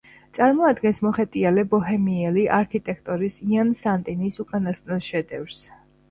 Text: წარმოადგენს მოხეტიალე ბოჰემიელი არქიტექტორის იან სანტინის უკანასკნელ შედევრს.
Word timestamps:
წარმოადგენს 0.35 0.99
მოხეტიალე 1.07 1.65
ბოჰემიელი 1.73 2.45
არქიტექტორის 2.59 3.35
იან 3.49 3.69
სანტინის 3.81 4.41
უკანასკნელ 4.45 5.05
შედევრს. 5.09 5.61